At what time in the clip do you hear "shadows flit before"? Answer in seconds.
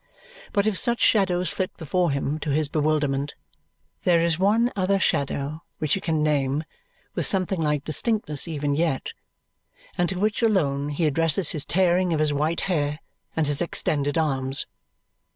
0.99-2.09